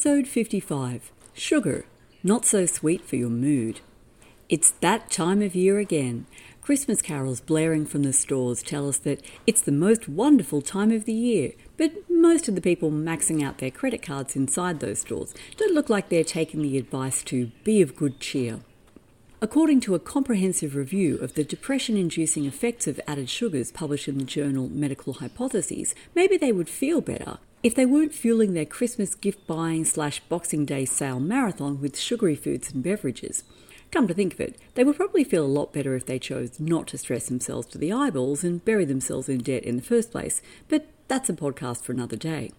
Episode 0.00 0.26
55 0.26 1.12
Sugar, 1.34 1.84
not 2.22 2.46
so 2.46 2.64
sweet 2.64 3.06
for 3.06 3.16
your 3.16 3.28
mood. 3.28 3.80
It's 4.48 4.70
that 4.80 5.10
time 5.10 5.42
of 5.42 5.54
year 5.54 5.78
again. 5.78 6.24
Christmas 6.62 7.02
carols 7.02 7.42
blaring 7.42 7.84
from 7.84 8.04
the 8.04 8.14
stores 8.14 8.62
tell 8.62 8.88
us 8.88 8.96
that 9.00 9.20
it's 9.46 9.60
the 9.60 9.72
most 9.72 10.08
wonderful 10.08 10.62
time 10.62 10.90
of 10.90 11.04
the 11.04 11.12
year, 11.12 11.52
but 11.76 11.92
most 12.08 12.48
of 12.48 12.54
the 12.54 12.62
people 12.62 12.90
maxing 12.90 13.44
out 13.44 13.58
their 13.58 13.70
credit 13.70 14.00
cards 14.00 14.34
inside 14.34 14.80
those 14.80 15.00
stores 15.00 15.34
don't 15.58 15.74
look 15.74 15.90
like 15.90 16.08
they're 16.08 16.24
taking 16.24 16.62
the 16.62 16.78
advice 16.78 17.22
to 17.24 17.50
be 17.62 17.82
of 17.82 17.94
good 17.94 18.20
cheer. 18.20 18.60
According 19.42 19.80
to 19.80 19.94
a 19.94 19.98
comprehensive 19.98 20.74
review 20.74 21.18
of 21.18 21.34
the 21.34 21.44
depression 21.44 21.98
inducing 21.98 22.46
effects 22.46 22.86
of 22.86 23.02
added 23.06 23.28
sugars 23.28 23.70
published 23.70 24.08
in 24.08 24.16
the 24.16 24.24
journal 24.24 24.66
Medical 24.70 25.12
Hypotheses, 25.12 25.94
maybe 26.14 26.38
they 26.38 26.52
would 26.52 26.70
feel 26.70 27.02
better 27.02 27.36
if 27.62 27.74
they 27.74 27.84
weren't 27.84 28.14
fueling 28.14 28.54
their 28.54 28.64
Christmas 28.64 29.14
gift 29.14 29.46
buying 29.46 29.84
slash 29.84 30.20
Boxing 30.28 30.64
Day 30.64 30.84
sale 30.84 31.20
marathon 31.20 31.80
with 31.80 31.98
sugary 31.98 32.34
foods 32.34 32.72
and 32.72 32.82
beverages. 32.82 33.44
Come 33.90 34.08
to 34.08 34.14
think 34.14 34.34
of 34.34 34.40
it, 34.40 34.56
they 34.74 34.84
would 34.84 34.96
probably 34.96 35.24
feel 35.24 35.44
a 35.44 35.48
lot 35.48 35.72
better 35.72 35.94
if 35.94 36.06
they 36.06 36.18
chose 36.18 36.58
not 36.60 36.86
to 36.88 36.98
stress 36.98 37.26
themselves 37.26 37.66
to 37.68 37.78
the 37.78 37.92
eyeballs 37.92 38.44
and 38.44 38.64
bury 38.64 38.84
themselves 38.84 39.28
in 39.28 39.38
debt 39.38 39.64
in 39.64 39.76
the 39.76 39.82
first 39.82 40.10
place, 40.10 40.40
but 40.68 40.86
that's 41.08 41.28
a 41.28 41.34
podcast 41.34 41.82
for 41.82 41.92
another 41.92 42.16
day. 42.16 42.52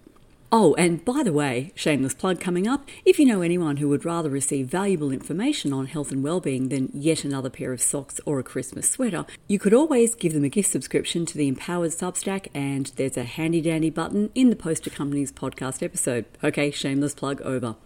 Oh, 0.53 0.73
and 0.73 1.05
by 1.05 1.23
the 1.23 1.31
way, 1.31 1.71
shameless 1.75 2.13
plug 2.13 2.41
coming 2.41 2.67
up, 2.67 2.85
if 3.05 3.17
you 3.17 3.25
know 3.25 3.41
anyone 3.41 3.77
who 3.77 3.87
would 3.87 4.03
rather 4.03 4.29
receive 4.29 4.67
valuable 4.67 5.09
information 5.09 5.71
on 5.71 5.85
health 5.85 6.11
and 6.11 6.21
well-being 6.23 6.67
than 6.67 6.89
yet 6.93 7.23
another 7.23 7.49
pair 7.49 7.71
of 7.71 7.81
socks 7.81 8.19
or 8.25 8.37
a 8.37 8.43
Christmas 8.43 8.89
sweater, 8.89 9.25
you 9.47 9.57
could 9.57 9.73
always 9.73 10.13
give 10.13 10.33
them 10.33 10.43
a 10.43 10.49
gift 10.49 10.69
subscription 10.69 11.25
to 11.25 11.37
the 11.37 11.47
Empowered 11.47 11.91
Substack 11.91 12.47
and 12.53 12.91
there's 12.97 13.15
a 13.15 13.23
handy 13.23 13.61
dandy 13.61 13.89
button 13.89 14.29
in 14.35 14.49
the 14.49 14.57
post 14.57 14.85
accompanies 14.85 15.31
podcast 15.31 15.81
episode. 15.81 16.25
Okay, 16.43 16.69
shameless 16.69 17.13
plug 17.13 17.41
over. 17.43 17.77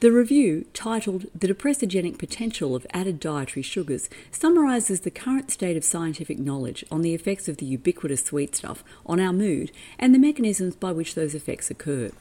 The 0.00 0.10
review, 0.10 0.64
titled 0.72 1.26
The 1.38 1.46
Depressogenic 1.46 2.16
Potential 2.16 2.74
of 2.74 2.86
Added 2.90 3.20
Dietary 3.20 3.60
Sugars, 3.60 4.08
summarises 4.30 5.00
the 5.00 5.10
current 5.10 5.50
state 5.50 5.76
of 5.76 5.84
scientific 5.84 6.38
knowledge 6.38 6.86
on 6.90 7.02
the 7.02 7.12
effects 7.12 7.48
of 7.48 7.58
the 7.58 7.66
ubiquitous 7.66 8.24
sweet 8.24 8.56
stuff 8.56 8.82
on 9.04 9.20
our 9.20 9.34
mood 9.34 9.70
and 9.98 10.14
the 10.14 10.18
mechanisms 10.18 10.74
by 10.74 10.90
which 10.90 11.14
those 11.14 11.34
effects 11.34 11.70
occur. 11.70 12.12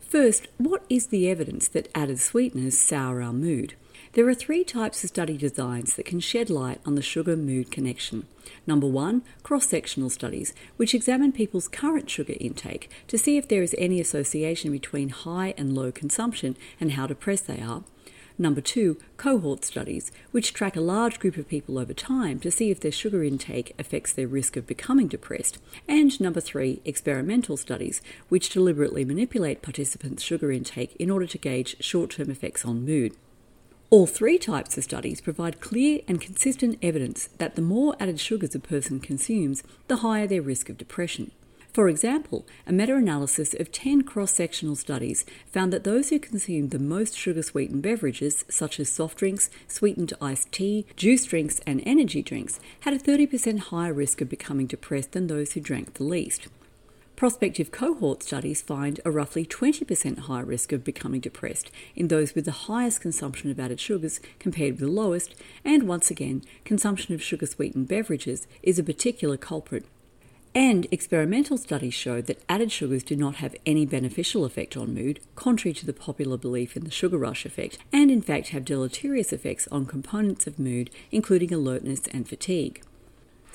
First, 0.00 0.48
what 0.56 0.82
is 0.88 1.08
the 1.08 1.28
evidence 1.28 1.68
that 1.68 1.90
added 1.94 2.20
sweeteners 2.20 2.78
sour 2.78 3.20
our 3.20 3.34
mood? 3.34 3.74
There 4.16 4.30
are 4.30 4.34
three 4.34 4.64
types 4.64 5.04
of 5.04 5.10
study 5.10 5.36
designs 5.36 5.94
that 5.94 6.06
can 6.06 6.20
shed 6.20 6.48
light 6.48 6.80
on 6.86 6.94
the 6.94 7.02
sugar 7.02 7.36
mood 7.36 7.70
connection. 7.70 8.26
Number 8.66 8.86
one, 8.86 9.20
cross 9.42 9.66
sectional 9.66 10.08
studies, 10.08 10.54
which 10.78 10.94
examine 10.94 11.32
people's 11.32 11.68
current 11.68 12.08
sugar 12.08 12.32
intake 12.40 12.90
to 13.08 13.18
see 13.18 13.36
if 13.36 13.46
there 13.46 13.62
is 13.62 13.74
any 13.76 14.00
association 14.00 14.72
between 14.72 15.10
high 15.10 15.52
and 15.58 15.74
low 15.74 15.92
consumption 15.92 16.56
and 16.80 16.92
how 16.92 17.06
depressed 17.06 17.46
they 17.46 17.60
are. 17.60 17.84
Number 18.38 18.62
two, 18.62 18.96
cohort 19.18 19.66
studies, 19.66 20.10
which 20.30 20.54
track 20.54 20.76
a 20.76 20.80
large 20.80 21.20
group 21.20 21.36
of 21.36 21.46
people 21.46 21.78
over 21.78 21.92
time 21.92 22.40
to 22.40 22.50
see 22.50 22.70
if 22.70 22.80
their 22.80 22.90
sugar 22.92 23.22
intake 23.22 23.74
affects 23.78 24.14
their 24.14 24.26
risk 24.26 24.56
of 24.56 24.66
becoming 24.66 25.08
depressed. 25.08 25.58
And 25.86 26.18
number 26.18 26.40
three, 26.40 26.80
experimental 26.86 27.58
studies, 27.58 28.00
which 28.30 28.48
deliberately 28.48 29.04
manipulate 29.04 29.60
participants' 29.60 30.22
sugar 30.22 30.50
intake 30.50 30.96
in 30.96 31.10
order 31.10 31.26
to 31.26 31.36
gauge 31.36 31.76
short 31.84 32.12
term 32.12 32.30
effects 32.30 32.64
on 32.64 32.82
mood. 32.82 33.14
All 33.88 34.06
three 34.06 34.36
types 34.36 34.76
of 34.76 34.82
studies 34.82 35.20
provide 35.20 35.60
clear 35.60 36.00
and 36.08 36.20
consistent 36.20 36.76
evidence 36.82 37.28
that 37.38 37.54
the 37.54 37.62
more 37.62 37.94
added 38.00 38.18
sugars 38.18 38.52
a 38.56 38.58
person 38.58 38.98
consumes, 38.98 39.62
the 39.86 39.98
higher 39.98 40.26
their 40.26 40.42
risk 40.42 40.68
of 40.68 40.76
depression. 40.76 41.30
For 41.72 41.88
example, 41.88 42.44
a 42.66 42.72
meta 42.72 42.96
analysis 42.96 43.54
of 43.54 43.70
10 43.70 44.02
cross 44.02 44.32
sectional 44.32 44.74
studies 44.74 45.24
found 45.52 45.72
that 45.72 45.84
those 45.84 46.10
who 46.10 46.18
consumed 46.18 46.72
the 46.72 46.80
most 46.80 47.16
sugar 47.16 47.42
sweetened 47.42 47.82
beverages, 47.82 48.44
such 48.48 48.80
as 48.80 48.88
soft 48.88 49.18
drinks, 49.18 49.50
sweetened 49.68 50.12
iced 50.20 50.50
tea, 50.50 50.84
juice 50.96 51.24
drinks, 51.24 51.60
and 51.64 51.80
energy 51.86 52.22
drinks, 52.22 52.58
had 52.80 52.94
a 52.94 52.98
30% 52.98 53.58
higher 53.58 53.92
risk 53.92 54.20
of 54.20 54.28
becoming 54.28 54.66
depressed 54.66 55.12
than 55.12 55.28
those 55.28 55.52
who 55.52 55.60
drank 55.60 55.94
the 55.94 56.02
least. 56.02 56.48
Prospective 57.16 57.70
cohort 57.70 58.22
studies 58.22 58.60
find 58.60 59.00
a 59.02 59.10
roughly 59.10 59.46
20% 59.46 60.18
higher 60.18 60.44
risk 60.44 60.70
of 60.70 60.84
becoming 60.84 61.22
depressed 61.22 61.70
in 61.94 62.08
those 62.08 62.34
with 62.34 62.44
the 62.44 62.52
highest 62.52 63.00
consumption 63.00 63.50
of 63.50 63.58
added 63.58 63.80
sugars 63.80 64.20
compared 64.38 64.72
with 64.72 64.80
the 64.80 64.88
lowest, 64.88 65.34
and 65.64 65.84
once 65.84 66.10
again, 66.10 66.42
consumption 66.66 67.14
of 67.14 67.22
sugar 67.22 67.46
sweetened 67.46 67.88
beverages 67.88 68.46
is 68.62 68.78
a 68.78 68.84
particular 68.84 69.38
culprit. 69.38 69.86
And 70.54 70.86
experimental 70.90 71.56
studies 71.56 71.94
show 71.94 72.20
that 72.20 72.42
added 72.50 72.70
sugars 72.70 73.02
do 73.02 73.16
not 73.16 73.36
have 73.36 73.56
any 73.64 73.86
beneficial 73.86 74.44
effect 74.44 74.76
on 74.76 74.92
mood, 74.92 75.20
contrary 75.36 75.72
to 75.72 75.86
the 75.86 75.94
popular 75.94 76.36
belief 76.36 76.76
in 76.76 76.84
the 76.84 76.90
sugar 76.90 77.16
rush 77.16 77.46
effect, 77.46 77.78
and 77.94 78.10
in 78.10 78.20
fact 78.20 78.48
have 78.48 78.66
deleterious 78.66 79.32
effects 79.32 79.66
on 79.72 79.86
components 79.86 80.46
of 80.46 80.58
mood, 80.58 80.90
including 81.10 81.50
alertness 81.50 82.08
and 82.08 82.28
fatigue. 82.28 82.82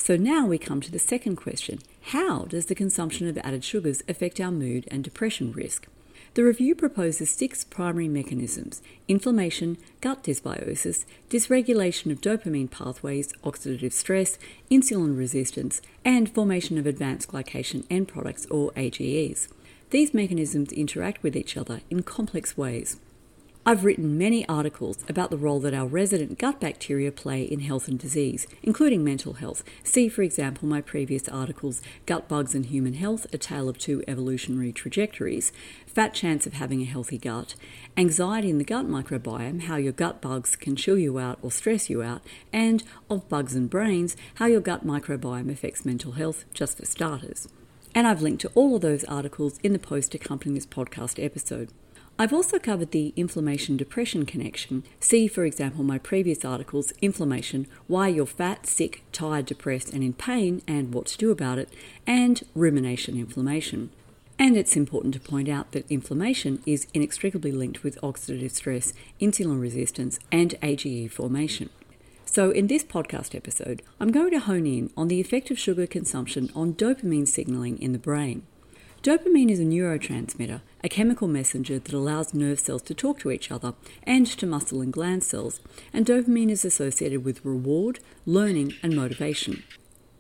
So 0.04 0.18
now 0.18 0.48
we 0.48 0.58
come 0.58 0.82
to 0.82 0.92
the 0.92 0.98
second 0.98 1.36
question 1.36 1.80
How 2.06 2.46
does 2.46 2.66
the 2.66 2.74
consumption 2.74 3.28
of 3.28 3.38
added 3.38 3.64
sugars 3.64 4.02
affect 4.10 4.42
our 4.42 4.50
mood 4.50 4.88
and 4.90 5.04
depression 5.04 5.52
risk? 5.52 5.88
The 6.34 6.44
review 6.44 6.74
proposes 6.74 7.30
six 7.30 7.64
primary 7.64 8.08
mechanisms 8.08 8.82
inflammation, 9.08 9.78
gut 10.02 10.24
dysbiosis, 10.24 11.06
dysregulation 11.30 12.12
of 12.12 12.20
dopamine 12.20 12.72
pathways, 12.72 13.32
oxidative 13.44 13.94
stress, 13.94 14.40
insulin 14.72 15.16
resistance, 15.16 15.84
and 16.04 16.34
formation 16.34 16.80
of 16.80 16.88
advanced 16.88 17.30
glycation 17.30 17.86
end 17.92 18.08
products 18.08 18.48
or 18.48 18.72
AGEs. 18.76 19.50
These 19.92 20.16
mechanisms 20.16 20.72
interact 20.72 21.22
with 21.22 21.36
each 21.36 21.56
other 21.56 21.82
in 21.92 22.02
complex 22.02 22.58
ways. 22.58 22.98
I've 23.64 23.86
written 23.86 24.18
many 24.18 24.48
articles 24.50 25.06
about 25.08 25.30
the 25.30 25.38
role 25.38 25.60
that 25.60 25.76
our 25.76 25.86
resident 25.86 26.40
gut 26.40 26.60
bacteria 26.60 27.12
play 27.12 27.44
in 27.44 27.60
health 27.60 27.88
and 27.88 28.00
disease, 28.00 28.48
including 28.64 29.04
mental 29.04 29.34
health. 29.34 29.64
See, 29.84 30.10
for 30.10 30.24
example, 30.24 30.68
my 30.68 30.82
previous 30.82 31.30
articles 31.30 31.80
Gut 32.08 32.28
Bugs 32.28 32.56
and 32.56 32.66
Human 32.66 32.96
Health 32.96 33.28
A 33.32 33.38
Tale 33.38 33.70
of 33.70 33.78
Two 33.78 34.04
Evolutionary 34.08 34.72
Trajectories, 34.72 35.52
Fat 35.86 36.16
Chance 36.16 36.48
of 36.48 36.54
Having 36.54 36.82
a 36.82 36.86
Healthy 36.86 37.20
Gut, 37.20 37.54
Anxiety 37.96 38.50
in 38.50 38.58
the 38.58 38.64
Gut 38.64 38.88
Microbiome 38.88 39.62
How 39.62 39.76
Your 39.76 39.94
Gut 39.94 40.22
Bugs 40.22 40.56
Can 40.56 40.76
Chill 40.76 40.98
You 40.98 41.20
Out 41.20 41.38
or 41.44 41.52
Stress 41.52 41.88
You 41.88 42.02
Out, 42.02 42.24
and 42.52 42.84
Of 43.12 43.30
Bugs 43.30 43.54
and 43.54 43.70
Brains 43.70 44.18
How 44.36 44.48
Your 44.48 44.62
Gut 44.62 44.88
Microbiome 44.88 45.52
Affects 45.52 45.86
Mental 45.86 46.14
Health, 46.14 46.46
just 46.56 46.80
for 46.80 46.86
starters. 46.88 47.48
And 47.94 48.08
I've 48.08 48.24
linked 48.24 48.42
to 48.42 48.52
all 48.56 48.78
of 48.78 48.82
those 48.82 49.04
articles 49.04 49.60
in 49.62 49.72
the 49.72 49.78
post 49.78 50.16
accompanying 50.16 50.56
this 50.56 50.66
podcast 50.66 51.24
episode. 51.24 51.70
I've 52.22 52.34
also 52.34 52.60
covered 52.60 52.92
the 52.92 53.14
inflammation 53.16 53.78
depression 53.78 54.28
connection. 54.28 54.84
See, 55.00 55.28
for 55.28 55.44
example, 55.44 55.84
my 55.84 55.98
previous 55.98 56.46
articles 56.46 56.94
Inflammation, 57.02 57.66
Why 57.88 58.10
You're 58.10 58.28
Fat, 58.28 58.68
Sick, 58.68 59.04
Tired, 59.12 59.48
Depressed, 59.48 59.92
and 59.92 60.04
in 60.04 60.14
Pain, 60.14 60.62
and 60.68 60.94
What 60.94 61.08
to 61.08 61.18
Do 61.18 61.32
About 61.32 61.58
It, 61.58 61.70
and 62.06 62.44
Rumination 62.54 63.18
Inflammation. 63.18 63.90
And 64.38 64.56
it's 64.56 64.78
important 64.78 65.16
to 65.16 65.20
point 65.20 65.50
out 65.50 65.72
that 65.72 65.90
inflammation 65.90 66.62
is 66.68 66.86
inextricably 66.94 67.52
linked 67.52 67.84
with 67.84 68.00
oxidative 68.04 68.52
stress, 68.52 68.94
insulin 69.20 69.60
resistance, 69.60 70.20
and 70.32 70.54
AGE 70.62 71.12
formation. 71.12 71.72
So, 72.26 72.52
in 72.52 72.68
this 72.68 72.84
podcast 72.84 73.34
episode, 73.34 73.82
I'm 74.00 74.12
going 74.12 74.30
to 74.30 74.40
hone 74.42 74.68
in 74.68 74.92
on 74.96 75.08
the 75.08 75.20
effect 75.20 75.50
of 75.50 75.58
sugar 75.58 75.88
consumption 75.88 76.52
on 76.54 76.76
dopamine 76.76 77.28
signaling 77.28 77.82
in 77.82 77.94
the 77.94 77.98
brain. 77.98 78.44
Dopamine 79.04 79.50
is 79.50 79.60
a 79.60 79.64
neurotransmitter, 79.64 80.62
a 80.84 80.90
chemical 80.90 81.28
messenger 81.28 81.80
that 81.80 81.92
allows 81.92 82.36
nerve 82.36 82.60
cells 82.60 82.84
to 82.84 82.94
talk 82.94 83.18
to 83.18 83.32
each 83.32 83.50
other 83.50 83.74
and 84.04 84.28
to 84.28 84.46
muscle 84.46 84.80
and 84.80 84.94
gland 84.94 85.24
cells, 85.24 85.60
and 85.92 86.06
dopamine 86.06 86.52
is 86.52 86.64
associated 86.64 87.26
with 87.26 87.44
reward, 87.44 88.00
learning, 88.28 88.76
and 88.84 88.96
motivation. 88.96 89.64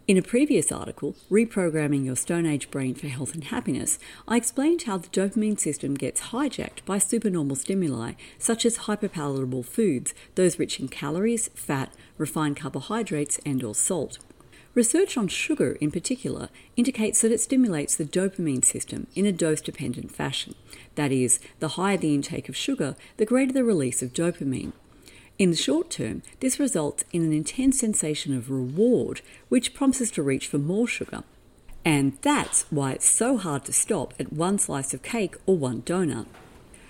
In 0.07 0.17
a 0.17 0.23
previous 0.23 0.71
article, 0.71 1.15
Reprogramming 1.29 2.05
Your 2.05 2.15
Stone 2.15 2.47
Age 2.47 2.71
Brain 2.71 2.95
for 2.95 3.07
Health 3.07 3.35
and 3.35 3.43
Happiness, 3.43 3.99
I 4.27 4.37
explained 4.37 4.81
how 4.81 4.97
the 4.97 5.09
dopamine 5.09 5.59
system 5.59 5.93
gets 5.93 6.31
hijacked 6.31 6.83
by 6.83 6.97
supernormal 6.97 7.57
stimuli 7.57 8.13
such 8.39 8.65
as 8.65 8.79
hyperpalatable 8.79 9.63
foods, 9.63 10.15
those 10.33 10.57
rich 10.57 10.79
in 10.79 10.87
calories, 10.87 11.49
fat, 11.49 11.93
refined 12.17 12.57
carbohydrates, 12.57 13.39
and 13.45 13.63
or 13.63 13.75
salt. 13.75 14.17
Research 14.73 15.17
on 15.17 15.27
sugar, 15.27 15.73
in 15.81 15.91
particular, 15.91 16.47
indicates 16.77 17.21
that 17.21 17.31
it 17.31 17.41
stimulates 17.41 17.95
the 17.95 18.05
dopamine 18.05 18.63
system 18.63 19.07
in 19.15 19.25
a 19.25 19.31
dose 19.33 19.59
dependent 19.59 20.11
fashion. 20.11 20.55
That 20.95 21.11
is, 21.11 21.39
the 21.59 21.69
higher 21.69 21.97
the 21.97 22.15
intake 22.15 22.47
of 22.47 22.55
sugar, 22.55 22.95
the 23.17 23.25
greater 23.25 23.51
the 23.51 23.65
release 23.65 24.01
of 24.01 24.13
dopamine. 24.13 24.71
In 25.37 25.49
the 25.49 25.57
short 25.57 25.89
term, 25.89 26.21
this 26.39 26.59
results 26.59 27.03
in 27.11 27.21
an 27.23 27.33
intense 27.33 27.79
sensation 27.79 28.33
of 28.37 28.49
reward, 28.49 29.21
which 29.49 29.73
prompts 29.73 29.99
us 29.99 30.11
to 30.11 30.23
reach 30.23 30.47
for 30.47 30.57
more 30.57 30.87
sugar. 30.87 31.23
And 31.83 32.17
that's 32.21 32.63
why 32.69 32.93
it's 32.93 33.09
so 33.09 33.37
hard 33.37 33.65
to 33.65 33.73
stop 33.73 34.13
at 34.19 34.31
one 34.31 34.57
slice 34.57 34.93
of 34.93 35.03
cake 35.03 35.35
or 35.45 35.57
one 35.57 35.81
donut. 35.81 36.27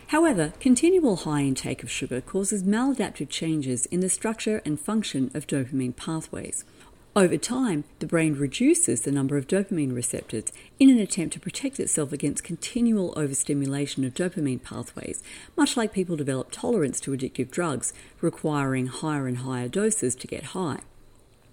However, 0.07 0.53
continual 0.59 1.15
high 1.15 1.43
intake 1.43 1.81
of 1.81 1.89
sugar 1.89 2.19
causes 2.19 2.63
maladaptive 2.63 3.29
changes 3.29 3.85
in 3.85 4.01
the 4.01 4.09
structure 4.09 4.61
and 4.65 4.77
function 4.77 5.31
of 5.33 5.47
dopamine 5.47 5.95
pathways. 5.95 6.65
Over 7.13 7.35
time, 7.35 7.83
the 7.99 8.07
brain 8.07 8.35
reduces 8.35 9.01
the 9.01 9.11
number 9.11 9.35
of 9.35 9.45
dopamine 9.45 9.93
receptors 9.93 10.45
in 10.79 10.89
an 10.89 10.97
attempt 10.97 11.33
to 11.33 11.41
protect 11.41 11.77
itself 11.77 12.13
against 12.13 12.45
continual 12.45 13.13
overstimulation 13.17 14.05
of 14.05 14.13
dopamine 14.13 14.63
pathways, 14.63 15.21
much 15.57 15.75
like 15.75 15.91
people 15.91 16.15
develop 16.15 16.51
tolerance 16.51 17.01
to 17.01 17.11
addictive 17.11 17.51
drugs, 17.51 17.91
requiring 18.21 18.87
higher 18.87 19.27
and 19.27 19.39
higher 19.39 19.67
doses 19.67 20.15
to 20.15 20.27
get 20.27 20.55
high. 20.55 20.79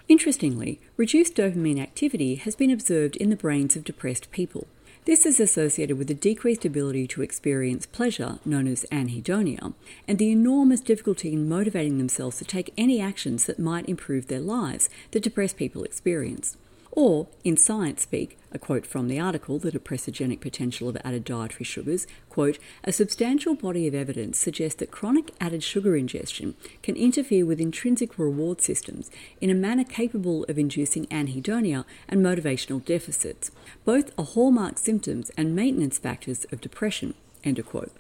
Interestingly, 0.06 0.81
reduced 0.96 1.34
dopamine 1.34 1.82
activity 1.82 2.37
has 2.37 2.54
been 2.54 2.70
observed 2.70 3.16
in 3.16 3.28
the 3.28 3.34
brains 3.34 3.75
of 3.75 3.82
depressed 3.82 4.31
people. 4.31 4.69
This 5.08 5.25
is 5.25 5.40
associated 5.40 5.96
with 5.96 6.10
a 6.10 6.14
decreased 6.14 6.66
ability 6.66 7.06
to 7.06 7.22
experience 7.22 7.87
pleasure, 7.87 8.40
known 8.44 8.66
as 8.66 8.84
anhedonia, 8.93 9.72
and 10.06 10.19
the 10.19 10.31
enormous 10.31 10.82
difficulty 10.82 11.32
in 11.32 11.49
motivating 11.49 11.96
themselves 11.96 12.37
to 12.37 12.44
take 12.44 12.75
any 12.76 13.00
actions 13.00 13.46
that 13.46 13.58
might 13.58 13.88
improve 13.88 14.26
their 14.26 14.38
lives 14.38 14.90
that 15.12 15.22
depressed 15.22 15.56
people 15.56 15.82
experience. 15.82 16.58
Or, 17.00 17.29
in 17.45 17.56
science 17.56 18.03
speak, 18.03 18.37
a 18.50 18.59
quote 18.59 18.85
from 18.85 19.06
the 19.06 19.21
article, 19.21 19.61
The 19.61 19.71
Depressogenic 19.71 20.41
Potential 20.41 20.89
of 20.89 20.97
Added 21.05 21.23
Dietary 21.23 21.65
Sugars, 21.65 22.09
quote, 22.29 22.59
a 22.83 22.91
substantial 22.91 23.55
body 23.55 23.87
of 23.87 23.95
evidence 23.95 24.37
suggests 24.37 24.81
that 24.81 24.91
chronic 24.91 25.31
added 25.41 25.62
sugar 25.62 25.95
ingestion 25.95 26.56
can 26.83 26.97
interfere 26.97 27.47
with 27.47 27.61
intrinsic 27.61 28.19
reward 28.19 28.61
systems 28.61 29.12
in 29.41 29.49
a 29.49 29.55
manner 29.55 29.85
capable 29.85 30.43
of 30.49 30.59
inducing 30.59 31.06
anhedonia 31.06 31.85
and 32.09 32.21
motivational 32.21 32.85
deficits, 32.85 33.53
both 33.85 34.11
are 34.19 34.25
hallmark 34.25 34.77
symptoms 34.77 35.31
and 35.37 35.55
maintenance 35.55 35.99
factors 35.99 36.47
of 36.50 36.61
depression, 36.61 37.15
end 37.45 37.61
of 37.61 37.67
quote. 37.67 37.93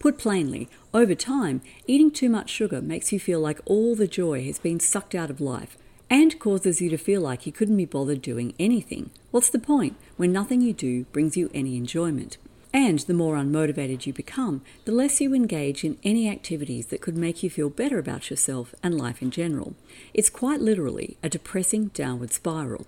Put 0.00 0.18
plainly, 0.18 0.68
over 0.92 1.14
time, 1.14 1.60
eating 1.86 2.10
too 2.10 2.28
much 2.28 2.50
sugar 2.50 2.82
makes 2.82 3.12
you 3.12 3.20
feel 3.20 3.38
like 3.38 3.60
all 3.64 3.94
the 3.94 4.08
joy 4.08 4.44
has 4.44 4.58
been 4.58 4.80
sucked 4.80 5.14
out 5.14 5.30
of 5.30 5.40
life 5.40 5.78
and 6.10 6.38
causes 6.38 6.80
you 6.80 6.90
to 6.90 6.98
feel 6.98 7.20
like 7.20 7.46
you 7.46 7.52
couldn't 7.52 7.76
be 7.76 7.84
bothered 7.84 8.22
doing 8.22 8.54
anything. 8.58 9.10
What's 9.30 9.50
the 9.50 9.58
point 9.58 9.96
when 10.16 10.32
nothing 10.32 10.60
you 10.60 10.72
do 10.72 11.04
brings 11.12 11.36
you 11.36 11.50
any 11.54 11.76
enjoyment? 11.76 12.36
And 12.72 12.98
the 13.00 13.14
more 13.14 13.36
unmotivated 13.36 14.04
you 14.04 14.12
become, 14.12 14.62
the 14.84 14.92
less 14.92 15.20
you 15.20 15.32
engage 15.32 15.84
in 15.84 15.96
any 16.02 16.28
activities 16.28 16.86
that 16.86 17.00
could 17.00 17.16
make 17.16 17.42
you 17.42 17.48
feel 17.48 17.70
better 17.70 17.98
about 17.98 18.30
yourself 18.30 18.74
and 18.82 18.98
life 18.98 19.22
in 19.22 19.30
general. 19.30 19.74
It's 20.12 20.28
quite 20.28 20.60
literally 20.60 21.16
a 21.22 21.28
depressing 21.28 21.88
downward 21.94 22.32
spiral. 22.32 22.86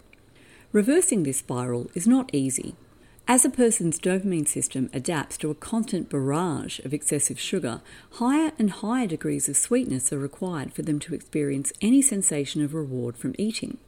Reversing 0.73 1.23
this 1.23 1.39
spiral 1.39 1.89
is 1.95 2.07
not 2.07 2.31
easy, 2.33 2.75
as 3.28 3.44
a 3.44 3.50
person's 3.50 3.99
dopamine 3.99 4.46
system 4.46 4.88
adapts 4.93 5.37
to 5.37 5.50
a 5.50 5.55
constant 5.55 6.08
barrage 6.08 6.78
of 6.81 6.94
excessive 6.94 7.40
sugar, 7.40 7.81
higher 8.12 8.52
and 8.56 8.70
higher 8.70 9.08
degrees 9.08 9.49
of 9.49 9.56
sweetness 9.56 10.12
are 10.12 10.19
required 10.19 10.73
for 10.73 10.82
them 10.82 11.00
to 11.00 11.14
experience 11.14 11.73
any 11.82 12.00
sensation 12.00 12.62
of 12.62 12.73
reward 12.73 13.17
from 13.17 13.34
eating. 13.37 13.78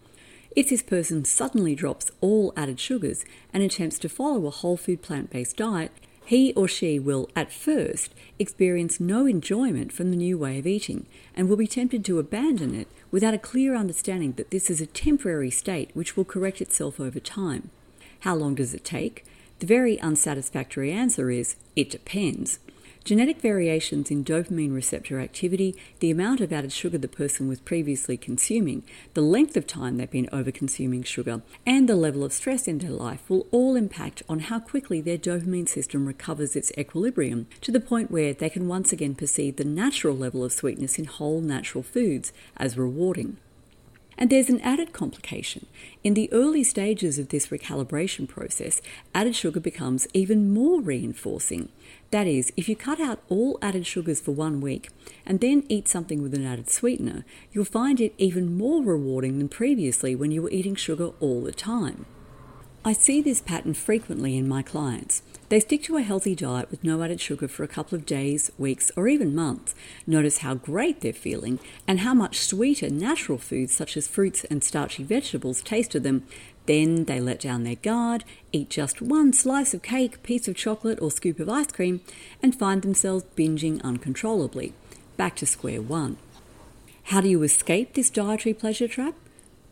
If 0.57 0.71
this 0.71 0.83
person 0.83 1.25
suddenly 1.25 1.77
drops 1.77 2.11
all 2.21 2.53
added 2.57 2.81
sugars 2.81 3.25
and 3.53 3.63
attempts 3.63 4.01
to 4.01 4.09
follow 4.09 4.45
a 4.47 4.51
whole 4.51 4.77
food 4.77 5.03
plant 5.03 5.31
based 5.31 5.57
diet, 5.57 5.93
he 6.25 6.53
or 6.55 6.67
she 6.67 6.99
will, 6.99 7.31
at 7.37 7.53
first, 7.53 8.13
experience 8.41 8.99
no 8.99 9.25
enjoyment 9.25 9.93
from 9.93 10.11
the 10.11 10.17
new 10.17 10.37
way 10.37 10.59
of 10.59 10.67
eating 10.67 11.07
and 11.37 11.49
will 11.49 11.57
be 11.57 11.69
tempted 11.69 12.05
to 12.05 12.19
abandon 12.19 12.75
it 12.75 12.89
without 13.13 13.35
a 13.35 13.39
clear 13.39 13.77
understanding 13.77 14.33
that 14.33 14.51
this 14.51 14.69
is 14.69 14.81
a 14.81 14.87
temporary 14.87 15.51
state 15.51 15.91
which 15.95 16.17
will 16.17 16.25
correct 16.25 16.61
itself 16.61 16.99
over 16.99 17.21
time. 17.21 17.71
How 18.21 18.35
long 18.35 18.55
does 18.55 18.75
it 18.75 18.85
take? 18.85 19.25
The 19.61 19.67
very 19.67 20.01
unsatisfactory 20.01 20.93
answer 20.93 21.31
is 21.31 21.57
it 21.77 21.91
depends. 21.91 22.59
Genetic 23.05 23.41
variations 23.41 24.11
in 24.11 24.23
dopamine 24.23 24.75
receptor 24.75 25.19
activity, 25.19 25.75
the 26.01 26.11
amount 26.11 26.43
of 26.43 26.53
added 26.53 26.73
sugar 26.73 26.99
the 26.99 27.09
person 27.09 27.49
was 27.49 27.59
previously 27.61 28.17
consuming, 28.17 28.83
the 29.15 29.23
length 29.23 29.57
of 29.57 29.67
time 29.67 29.97
they've 29.97 30.11
been 30.11 30.29
over-consuming 30.31 31.05
sugar, 31.05 31.41
and 31.65 31.89
the 31.89 31.97
level 31.97 32.23
of 32.23 32.35
stress 32.35 32.69
in 32.69 32.79
their 32.79 32.91
life 32.91 33.23
will 33.31 33.47
all 33.51 33.77
impact 33.77 34.23
on 34.29 34.41
how 34.41 34.61
quickly 34.61 35.01
their 35.01 35.17
dopamine 35.17 35.69
system 35.69 36.05
recovers 36.05 36.55
its 36.55 36.71
equilibrium 36.77 37.47
to 37.63 37.73
the 37.73 37.81
point 37.81 38.11
where 38.11 38.35
they 38.35 38.51
can 38.51 38.69
once 38.69 38.93
again 38.93 39.15
perceive 39.15 39.57
the 39.57 39.65
natural 39.65 40.15
level 40.15 40.45
of 40.45 40.53
sweetness 40.53 40.99
in 40.99 41.07
whole 41.07 41.41
natural 41.41 41.83
foods 41.83 42.33
as 42.59 42.77
rewarding. 42.77 43.39
And 44.21 44.31
there's 44.31 44.51
an 44.51 44.61
added 44.63 44.93
complication. 44.93 45.67
In 46.03 46.15
the 46.15 46.31
early 46.33 46.65
stages 46.65 47.21
of 47.21 47.29
this 47.29 47.47
recalibration 47.47 48.29
process, 48.29 48.83
added 49.15 49.37
sugar 49.37 49.61
becomes 49.61 50.09
even 50.13 50.53
more 50.53 50.81
reinforcing. 50.81 51.69
That 52.11 52.27
is, 52.27 52.53
if 52.57 52.69
you 52.69 52.75
cut 52.75 52.99
out 52.99 53.23
all 53.29 53.61
added 53.63 53.87
sugars 53.87 54.21
for 54.21 54.33
one 54.33 54.61
week 54.61 54.91
and 55.25 55.41
then 55.41 55.63
eat 55.69 55.87
something 55.87 56.21
with 56.21 56.35
an 56.35 56.45
added 56.45 56.69
sweetener, 56.69 57.25
you'll 57.53 57.65
find 57.65 58.01
it 58.01 58.13
even 58.19 58.59
more 58.59 58.83
rewarding 58.83 59.39
than 59.39 59.49
previously 59.49 60.17
when 60.17 60.33
you 60.33 60.43
were 60.43 60.51
eating 60.51 60.75
sugar 60.75 61.13
all 61.21 61.43
the 61.43 61.53
time. 61.53 62.05
I 62.85 62.93
see 62.93 63.21
this 63.21 63.41
pattern 63.41 63.75
frequently 63.75 64.37
in 64.37 64.49
my 64.49 64.63
clients. 64.63 65.23
They 65.49 65.61
stick 65.61 65.83
to 65.85 65.97
a 65.97 66.03
healthy 66.03 66.35
diet 66.35 66.71
with 66.71 66.85
no 66.85 67.03
added 67.03 67.21
sugar 67.21 67.49
for 67.49 67.65
a 67.65 67.69
couple 67.69 67.97
of 67.97 68.07
days, 68.07 68.53
weeks, 68.57 68.93
or 68.97 69.09
even 69.09 69.35
months. 69.35 69.75
Notice 70.07 70.39
how 70.39 70.55
great 70.55 71.01
they're 71.01 71.13
feeling 71.13 71.59
and 71.87 72.01
how 72.01 72.15
much 72.15 72.39
sweeter 72.39 72.89
natural 72.89 73.37
foods 73.39 73.75
such 73.75 73.97
as 73.97 74.07
fruits 74.07 74.45
and 74.45 74.63
starchy 74.63 75.03
vegetables 75.03 75.61
taste 75.61 75.91
to 75.93 76.01
them. 76.01 76.25
Then 76.67 77.05
they 77.07 77.19
let 77.19 77.41
down 77.41 77.65
their 77.65 77.77
guard, 77.77 78.25
eat 78.53 78.71
just 78.71 79.03
one 79.03 79.33
slice 79.33 79.75
of 79.75 79.83
cake, 79.83 80.23
piece 80.23 80.47
of 80.49 80.55
chocolate, 80.55 81.01
or 81.01 81.11
scoop 81.11 81.41
of 81.41 81.49
ice 81.49 81.73
cream, 81.73 82.01
and 82.43 82.55
find 82.55 82.83
themselves 82.83 83.25
binging 83.37 83.83
uncontrollably. 83.83 84.73
Back 85.17 85.35
to 85.37 85.47
square 85.47 85.83
one. 85.83 86.19
How 87.05 87.23
do 87.23 87.29
you 87.29 87.43
escape 87.43 87.95
this 87.95 88.11
dietary 88.11 88.55
pleasure 88.55 88.87
trap? 88.87 89.15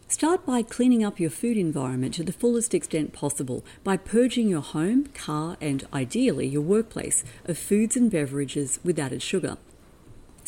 Start 0.08 0.46
by 0.46 0.62
cleaning 0.62 1.02
up 1.02 1.18
your 1.18 1.30
food 1.30 1.56
environment 1.56 2.14
to 2.14 2.22
the 2.22 2.32
fullest 2.32 2.74
extent 2.74 3.12
possible 3.12 3.64
by 3.82 3.96
purging 3.96 4.48
your 4.48 4.60
home, 4.60 5.06
car, 5.14 5.56
and 5.60 5.84
ideally 5.92 6.46
your 6.46 6.62
workplace 6.62 7.24
of 7.44 7.58
foods 7.58 7.96
and 7.96 8.08
beverages 8.08 8.78
with 8.84 9.00
added 9.00 9.20
sugar. 9.20 9.56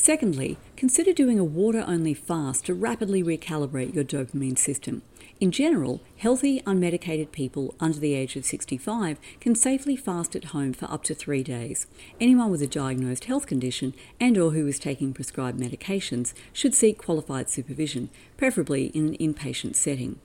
Secondly, 0.01 0.57
consider 0.77 1.13
doing 1.13 1.41
a 1.41 1.45
water 1.45 1.85
only 1.87 2.15
fast 2.15 2.65
to 2.65 2.73
rapidly 2.73 3.23
recalibrate 3.23 3.95
your 3.95 4.05
dopamine 4.05 4.57
system. 4.57 5.03
In 5.41 5.51
general, 5.51 6.01
healthy, 6.17 6.63
unmedicated 6.63 7.33
people 7.33 7.75
under 7.79 7.99
the 7.99 8.15
age 8.15 8.37
of 8.37 8.45
65 8.45 9.19
can 9.41 9.55
safely 9.55 9.97
fast 9.97 10.35
at 10.35 10.47
home 10.47 10.73
for 10.73 10.91
up 10.91 11.03
to 11.05 11.15
three 11.15 11.43
days. 11.43 11.87
Anyone 12.21 12.51
with 12.51 12.63
a 12.63 12.67
diagnosed 12.67 13.25
health 13.25 13.47
condition 13.47 13.93
and 14.21 14.39
or 14.39 14.53
who 14.53 14.67
is 14.69 14.79
taking 14.79 15.13
prescribed 15.13 15.61
medications 15.61 16.33
should 16.53 16.75
seek 16.75 16.97
qualified 16.97 17.51
supervision, 17.51 18.09
preferably 18.37 18.87
in 18.87 19.09
an 19.09 19.17
inpatient 19.17 19.75
setting. 19.77 20.21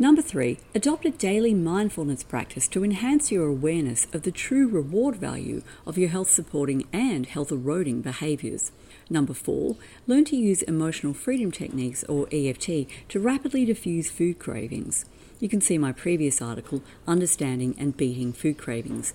Number 0.00 0.22
three, 0.22 0.60
adopt 0.76 1.06
a 1.06 1.10
daily 1.10 1.54
mindfulness 1.54 2.22
practice 2.22 2.68
to 2.68 2.84
enhance 2.84 3.32
your 3.32 3.48
awareness 3.48 4.06
of 4.12 4.22
the 4.22 4.30
true 4.30 4.68
reward 4.68 5.16
value 5.16 5.62
of 5.84 5.98
your 5.98 6.08
health 6.08 6.30
supporting 6.30 6.86
and 6.92 7.26
health 7.26 7.50
eroding 7.50 8.00
behaviours. 8.00 8.70
Number 9.10 9.34
four, 9.34 9.74
learn 10.06 10.24
to 10.26 10.36
use 10.36 10.62
emotional 10.62 11.14
freedom 11.14 11.50
techniques 11.50 12.04
or 12.04 12.28
EFT 12.30 12.86
to 13.08 13.18
rapidly 13.18 13.64
diffuse 13.64 14.08
food 14.08 14.38
cravings. 14.38 15.04
You 15.40 15.48
can 15.48 15.60
see 15.60 15.78
my 15.78 15.90
previous 15.90 16.40
article, 16.40 16.80
Understanding 17.08 17.74
and 17.76 17.96
Beating 17.96 18.32
Food 18.32 18.56
Cravings. 18.56 19.14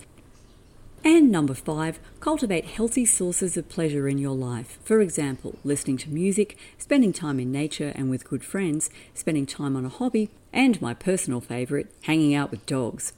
And 1.06 1.30
number 1.30 1.54
five, 1.54 2.00
cultivate 2.22 2.64
healthy 2.64 3.04
sources 3.06 3.58
of 3.58 3.68
pleasure 3.68 4.08
in 4.08 4.18
your 4.18 4.36
life. 4.36 4.80
For 4.86 5.02
example, 5.02 5.60
listening 5.66 5.98
to 5.98 6.10
music, 6.10 6.58
spending 6.78 7.12
time 7.12 7.42
in 7.42 7.52
nature 7.52 7.92
and 7.94 8.10
with 8.10 8.30
good 8.30 8.44
friends, 8.44 8.90
spending 9.14 9.46
time 9.46 9.76
on 9.76 9.84
a 9.84 9.90
hobby, 9.90 10.30
and 10.54 10.82
my 10.82 10.94
personal 10.94 11.42
favourite, 11.42 11.88
hanging 12.04 12.34
out 12.34 12.52
with 12.52 12.66
dogs. 12.66 13.12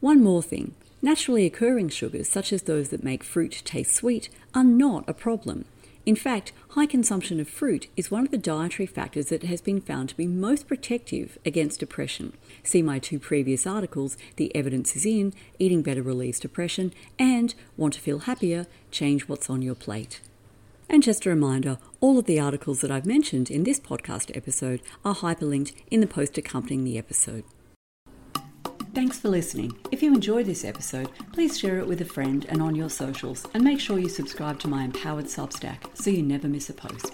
One 0.00 0.22
more 0.22 0.42
thing 0.42 0.74
naturally 1.02 1.44
occurring 1.44 1.90
sugars, 1.90 2.28
such 2.28 2.52
as 2.52 2.62
those 2.62 2.88
that 2.90 3.04
make 3.04 3.24
fruit 3.24 3.60
taste 3.64 3.94
sweet, 3.94 4.28
are 4.54 4.64
not 4.64 5.04
a 5.08 5.12
problem. 5.12 5.66
In 6.04 6.16
fact, 6.16 6.52
high 6.70 6.86
consumption 6.86 7.38
of 7.38 7.48
fruit 7.48 7.86
is 7.96 8.10
one 8.10 8.24
of 8.24 8.32
the 8.32 8.38
dietary 8.38 8.86
factors 8.86 9.26
that 9.26 9.44
has 9.44 9.60
been 9.60 9.80
found 9.80 10.08
to 10.08 10.16
be 10.16 10.26
most 10.26 10.66
protective 10.66 11.38
against 11.46 11.78
depression. 11.78 12.32
See 12.64 12.82
my 12.82 12.98
two 12.98 13.20
previous 13.20 13.68
articles, 13.68 14.16
The 14.34 14.54
Evidence 14.54 14.96
is 14.96 15.06
In, 15.06 15.32
Eating 15.60 15.80
Better 15.82 16.02
Relieves 16.02 16.40
Depression, 16.40 16.92
and 17.20 17.54
Want 17.76 17.94
to 17.94 18.00
Feel 18.00 18.20
Happier, 18.20 18.66
Change 18.90 19.28
What's 19.28 19.48
on 19.48 19.62
Your 19.62 19.76
Plate. 19.76 20.20
And 20.88 21.04
just 21.04 21.24
a 21.24 21.30
reminder 21.30 21.78
all 22.00 22.18
of 22.18 22.26
the 22.26 22.40
articles 22.40 22.80
that 22.80 22.90
I've 22.90 23.06
mentioned 23.06 23.48
in 23.48 23.62
this 23.62 23.78
podcast 23.78 24.36
episode 24.36 24.82
are 25.04 25.14
hyperlinked 25.14 25.72
in 25.88 26.00
the 26.00 26.08
post 26.08 26.36
accompanying 26.36 26.82
the 26.82 26.98
episode. 26.98 27.44
Thanks 28.94 29.18
for 29.18 29.30
listening. 29.30 29.72
If 29.90 30.02
you 30.02 30.12
enjoyed 30.12 30.44
this 30.44 30.66
episode, 30.66 31.08
please 31.32 31.58
share 31.58 31.78
it 31.78 31.86
with 31.86 32.02
a 32.02 32.04
friend 32.04 32.44
and 32.50 32.60
on 32.60 32.74
your 32.74 32.90
socials, 32.90 33.46
and 33.54 33.64
make 33.64 33.80
sure 33.80 33.98
you 33.98 34.10
subscribe 34.10 34.60
to 34.60 34.68
my 34.68 34.84
Empowered 34.84 35.24
Substack 35.24 35.96
so 35.96 36.10
you 36.10 36.22
never 36.22 36.46
miss 36.46 36.68
a 36.68 36.74
post. 36.74 37.10